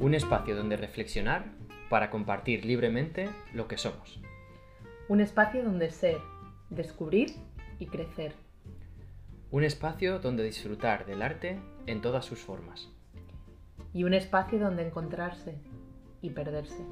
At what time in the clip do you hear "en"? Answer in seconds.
11.86-12.00